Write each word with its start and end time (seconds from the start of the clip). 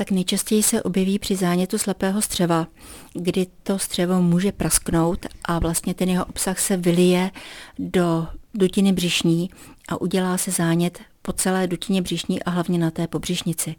Tak 0.00 0.10
nejčastěji 0.10 0.62
se 0.62 0.82
objeví 0.82 1.18
při 1.18 1.36
zánětu 1.36 1.78
slepého 1.78 2.22
střeva, 2.22 2.66
kdy 3.12 3.46
to 3.62 3.78
střevo 3.78 4.22
může 4.22 4.52
prasknout 4.52 5.26
a 5.44 5.58
vlastně 5.58 5.94
ten 5.94 6.08
jeho 6.08 6.24
obsah 6.24 6.58
se 6.58 6.76
vylije 6.76 7.30
do 7.78 8.26
dutiny 8.54 8.92
břišní 8.92 9.50
a 9.88 10.00
udělá 10.00 10.38
se 10.38 10.50
zánět 10.50 10.98
po 11.22 11.32
celé 11.32 11.66
dutině 11.66 12.02
břišní 12.02 12.42
a 12.42 12.50
hlavně 12.50 12.78
na 12.78 12.90
té 12.90 13.06
pobřišnici. 13.06 13.74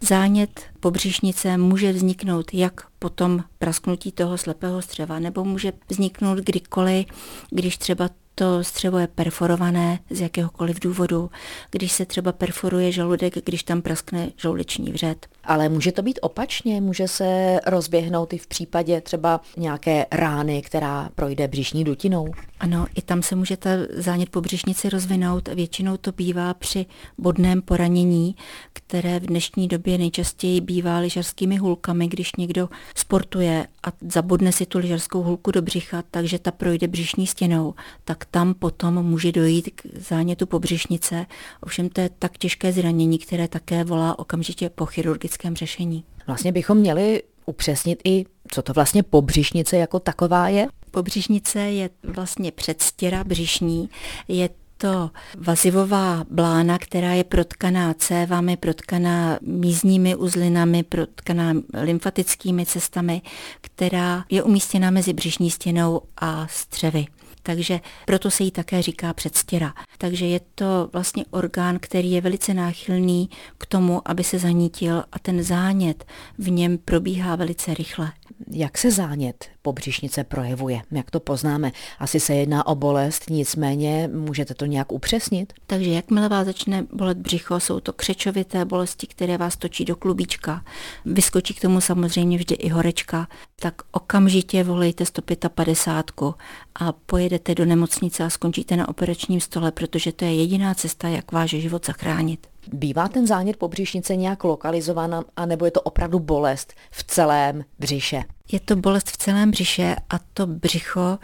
Zánět 0.00 0.60
pobřišnice 0.80 1.56
může 1.56 1.92
vzniknout 1.92 2.54
jak 2.54 2.80
po 2.98 3.08
tom 3.08 3.44
prasknutí 3.58 4.12
toho 4.12 4.38
slepého 4.38 4.82
střeva, 4.82 5.18
nebo 5.18 5.44
může 5.44 5.72
vzniknout 5.88 6.38
kdykoliv, 6.38 7.06
když 7.50 7.78
třeba 7.78 8.10
to 8.38 8.64
střevo 8.64 8.98
je 8.98 9.06
perforované 9.06 9.98
z 10.10 10.20
jakéhokoliv 10.20 10.80
důvodu, 10.80 11.30
když 11.70 11.92
se 11.92 12.06
třeba 12.06 12.32
perforuje 12.32 12.92
žaludek, 12.92 13.44
když 13.44 13.62
tam 13.62 13.82
praskne 13.82 14.30
žaludeční 14.36 14.92
vřet. 14.92 15.26
Ale 15.44 15.68
může 15.68 15.92
to 15.92 16.02
být 16.02 16.18
opačně, 16.22 16.80
může 16.80 17.08
se 17.08 17.60
rozběhnout 17.66 18.32
i 18.32 18.38
v 18.38 18.46
případě 18.46 19.00
třeba 19.00 19.40
nějaké 19.56 20.06
rány, 20.12 20.62
která 20.62 21.08
projde 21.14 21.48
břišní 21.48 21.84
dutinou. 21.84 22.32
Ano, 22.60 22.86
i 22.94 23.02
tam 23.02 23.22
se 23.22 23.36
může 23.36 23.56
ta 23.56 23.70
zánět 23.94 24.28
po 24.28 24.40
břišnici 24.40 24.88
rozvinout. 24.88 25.48
Většinou 25.48 25.96
to 25.96 26.12
bývá 26.12 26.54
při 26.54 26.86
bodném 27.18 27.62
poranění, 27.62 28.36
které 28.72 29.20
v 29.20 29.26
dnešní 29.26 29.68
době 29.68 29.98
nejčastěji 29.98 30.60
bývá 30.60 30.98
lyžařskými 30.98 31.56
hulkami, 31.56 32.08
když 32.08 32.36
někdo 32.36 32.68
sportuje 32.94 33.66
a 33.86 33.92
zabodne 34.08 34.52
si 34.52 34.66
tu 34.66 34.78
lyžařskou 34.78 35.22
hulku 35.22 35.50
do 35.50 35.62
břicha, 35.62 36.02
takže 36.10 36.38
ta 36.38 36.50
projde 36.50 36.88
břišní 36.88 37.26
stěnou, 37.26 37.74
tak 38.04 38.25
tam 38.30 38.54
potom 38.54 39.02
může 39.02 39.32
dojít 39.32 39.70
k 39.74 39.82
zánětu 39.98 40.46
po 40.46 40.58
břišnice. 40.58 41.26
Ovšem 41.60 41.88
to 41.88 42.00
je 42.00 42.10
tak 42.18 42.38
těžké 42.38 42.72
zranění, 42.72 43.18
které 43.18 43.48
také 43.48 43.84
volá 43.84 44.18
okamžitě 44.18 44.70
po 44.70 44.86
chirurgickém 44.86 45.56
řešení. 45.56 46.04
Vlastně 46.26 46.52
bychom 46.52 46.78
měli 46.78 47.22
upřesnit 47.46 48.00
i, 48.04 48.24
co 48.50 48.62
to 48.62 48.72
vlastně 48.72 49.02
pobřišnice 49.02 49.76
jako 49.76 50.00
taková 50.00 50.48
je? 50.48 50.66
Pobřišnice 50.90 51.60
je 51.60 51.90
vlastně 52.02 52.52
předstěra 52.52 53.24
břišní, 53.24 53.88
je 54.28 54.48
to 54.78 55.10
vazivová 55.38 56.24
blána, 56.30 56.78
která 56.78 57.12
je 57.12 57.24
protkaná 57.24 57.94
cévami, 57.94 58.56
protkaná 58.56 59.38
mízními 59.42 60.16
uzlinami, 60.16 60.82
protkaná 60.82 61.54
lymfatickými 61.82 62.66
cestami, 62.66 63.22
která 63.60 64.24
je 64.30 64.42
umístěna 64.42 64.90
mezi 64.90 65.12
břišní 65.12 65.50
stěnou 65.50 66.00
a 66.16 66.46
střevy 66.50 67.06
takže 67.46 67.80
proto 68.06 68.30
se 68.30 68.42
jí 68.42 68.50
také 68.50 68.82
říká 68.82 69.12
předstěra. 69.12 69.74
Takže 69.98 70.26
je 70.26 70.40
to 70.54 70.88
vlastně 70.92 71.24
orgán, 71.30 71.78
který 71.80 72.12
je 72.12 72.20
velice 72.20 72.54
náchylný 72.54 73.30
k 73.58 73.66
tomu, 73.66 74.02
aby 74.04 74.24
se 74.24 74.38
zanítil 74.38 75.04
a 75.12 75.18
ten 75.18 75.42
zánět 75.42 76.04
v 76.38 76.50
něm 76.50 76.78
probíhá 76.78 77.36
velice 77.36 77.74
rychle. 77.74 78.12
Jak 78.50 78.78
se 78.78 78.90
zánět 78.90 79.44
pobřišnice 79.62 80.24
projevuje? 80.24 80.82
Jak 80.90 81.10
to 81.10 81.20
poznáme? 81.20 81.72
Asi 81.98 82.20
se 82.20 82.34
jedná 82.34 82.66
o 82.66 82.74
bolest, 82.74 83.30
nicméně 83.30 84.10
můžete 84.12 84.54
to 84.54 84.66
nějak 84.66 84.92
upřesnit? 84.92 85.52
Takže 85.66 85.90
jakmile 85.90 86.28
vás 86.28 86.46
začne 86.46 86.86
bolet 86.92 87.18
břicho, 87.18 87.60
jsou 87.60 87.80
to 87.80 87.92
křečovité 87.92 88.64
bolesti, 88.64 89.06
které 89.06 89.38
vás 89.38 89.56
točí 89.56 89.84
do 89.84 89.96
klubíčka. 89.96 90.64
Vyskočí 91.04 91.54
k 91.54 91.60
tomu 91.60 91.80
samozřejmě 91.80 92.38
vždy 92.38 92.54
i 92.54 92.68
horečka, 92.68 93.28
tak 93.60 93.74
okamžitě 93.92 94.64
volejte 94.64 95.06
155 95.06 96.34
a 96.74 96.92
pojedete 96.92 97.54
do 97.54 97.64
nemocnice 97.64 98.24
a 98.24 98.30
skončíte 98.30 98.76
na 98.76 98.88
operačním 98.88 99.40
stole, 99.40 99.72
protože 99.72 100.12
to 100.12 100.24
je 100.24 100.34
jediná 100.34 100.74
cesta, 100.74 101.08
jak 101.08 101.32
váš 101.32 101.50
život 101.50 101.86
zachránit. 101.86 102.46
Bývá 102.72 103.08
ten 103.08 103.26
zánět 103.26 103.56
pobřišnice 103.56 104.16
nějak 104.16 104.44
lokalizovaná, 104.44 105.24
anebo 105.36 105.64
je 105.64 105.70
to 105.70 105.80
opravdu 105.80 106.18
bolest 106.18 106.74
v 106.90 107.04
celém 107.04 107.64
břiše? 107.78 108.24
Je 108.52 108.60
to 108.60 108.76
bolest 108.76 109.10
v 109.10 109.16
celém 109.16 109.50
břiše 109.50 109.96
a 110.10 110.18
to 110.34 110.46
břicho 110.46 111.18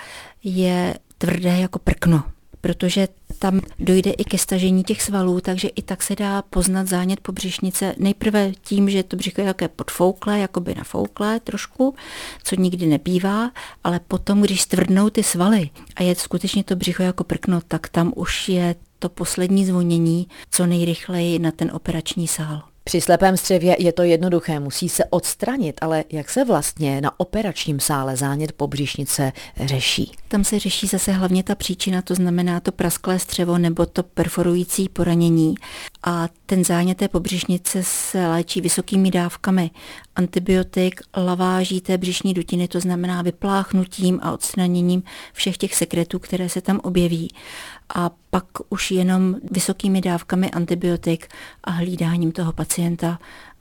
je 0.45 0.95
tvrdé 1.19 1.61
jako 1.61 1.79
prkno, 1.79 2.25
protože 2.61 3.09
tam 3.39 3.61
dojde 3.79 4.11
i 4.11 4.25
ke 4.25 4.39
stažení 4.39 4.85
těch 4.85 5.03
svalů, 5.03 5.41
takže 5.41 5.69
i 5.69 5.83
tak 5.83 6.03
se 6.03 6.17
dá 6.17 6.43
poznat 6.43 6.89
zánět 6.89 7.21
pobřišnice 7.21 7.95
nejprve 7.99 8.53
tím, 8.63 8.91
že 8.91 9.03
to 9.03 9.17
břicho 9.17 9.41
je 9.41 9.47
také 9.47 9.69
podfouklé, 9.69 10.39
jakoby 10.39 10.75
nafouklé 10.75 11.41
trošku, 11.41 11.95
co 12.43 12.57
nikdy 12.57 12.87
nebývá, 12.87 13.51
ale 13.85 14.01
potom, 14.01 14.41
když 14.41 14.63
stvrdnou 14.63 15.11
ty 15.11 15.23
svaly 15.23 15.71
a 15.97 16.03
je 16.03 16.15
skutečně 16.15 16.65
to 16.65 16.77
břicho 16.77 17.03
jako 17.03 17.25
prkno, 17.25 17.61
tak 17.69 17.89
tam 17.89 18.13
už 18.17 18.49
je 18.49 18.75
to 18.99 19.09
poslední 19.09 19.67
zvonění 19.67 20.29
co 20.51 20.67
nejrychleji 20.67 21.39
na 21.39 21.51
ten 21.51 21.71
operační 21.75 22.29
sál. 22.29 22.72
Při 22.85 23.01
slepém 23.01 23.37
střevě 23.37 23.77
je 23.79 23.93
to 23.93 24.03
jednoduché, 24.03 24.61
musí 24.61 24.89
se 24.89 25.05
odstranit, 25.05 25.77
ale 25.81 26.05
jak 26.13 26.31
se 26.31 26.45
vlastně 26.45 27.01
na 27.01 27.21
operačním 27.21 27.81
sále 27.81 28.17
zánět 28.17 28.53
pobřišnice 28.53 29.33
řeší? 29.65 30.13
Tam 30.29 30.45
se 30.45 30.59
řeší 30.59 30.87
zase 30.87 31.13
hlavně 31.13 31.43
ta 31.43 31.55
příčina, 31.55 32.03
to 32.03 32.15
znamená 32.15 32.61
to 32.61 32.73
prasklé 32.73 33.19
střevo 33.19 33.59
nebo 33.59 33.87
to 33.87 34.03
perforující 34.03 34.89
poranění. 34.89 35.55
A 36.05 36.29
ten 36.47 36.65
zánět 36.65 36.99
té 36.99 37.09
pobřišnice 37.09 37.83
se 37.83 38.29
léčí 38.29 38.61
vysokými 38.61 39.11
dávkami. 39.11 39.71
Antibiotik, 40.17 41.01
laváží 41.17 41.81
té 41.81 41.99
břišní 41.99 42.35
dutiny, 42.35 42.69
to 42.69 42.81
znamená 42.81 43.23
vypláchnutím 43.23 44.21
a 44.23 44.33
odstraněním 44.33 45.03
všech 45.33 45.57
těch 45.57 45.75
sekretů, 45.75 46.19
které 46.19 46.49
se 46.49 46.61
tam 46.61 46.81
objeví. 46.83 47.29
A 47.95 48.11
pak 48.31 48.45
už 48.69 48.91
jenom 48.91 49.37
vysokými 49.51 50.01
dávkami 50.01 50.51
antibiotik 50.51 51.29
a 51.65 51.71
hlídáním 51.71 52.33
toho 52.33 52.53
pacienta, 52.53 53.19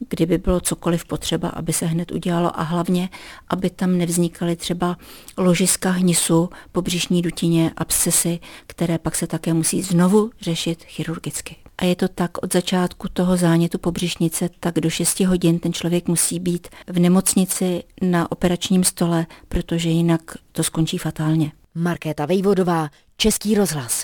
kdyby 0.10 0.38
bylo 0.38 0.60
cokoliv 0.60 1.06
potřeba, 1.06 1.50
aby 1.50 1.74
se 1.74 1.86
hned 1.86 2.12
udělalo. 2.12 2.60
A 2.60 2.64
hlavně, 2.64 3.10
aby 3.50 3.70
tam 3.70 3.98
nevznikaly 3.98 4.56
třeba 4.56 4.98
ložiska 5.38 5.90
hnisu 5.92 6.50
po 6.72 6.82
břišní 6.82 7.22
dutině, 7.22 7.72
abscesy, 7.78 8.40
které 8.68 8.98
pak 8.98 9.16
se 9.16 9.28
také 9.28 9.54
musí 9.54 9.82
znovu 9.82 10.32
řešit 10.42 10.84
chirurgicky. 10.84 11.61
A 11.82 11.86
je 11.86 11.96
to 11.96 12.08
tak 12.08 12.44
od 12.44 12.54
začátku 12.54 13.08
toho 13.14 13.38
zánětu 13.38 13.78
pobřišnice, 13.78 14.50
tak 14.60 14.76
do 14.76 14.90
6 14.90 15.20
hodin 15.20 15.60
ten 15.60 15.74
člověk 15.74 16.08
musí 16.08 16.40
být 16.40 16.68
v 16.88 17.00
nemocnici 17.00 17.84
na 18.02 18.32
operačním 18.32 18.84
stole, 18.84 19.26
protože 19.48 19.90
jinak 19.90 20.22
to 20.52 20.64
skončí 20.64 20.98
fatálně. 20.98 21.52
Markéta 21.76 22.26
Vejvodová, 22.26 22.90
Český 23.18 23.56
rozhlas. 23.56 24.00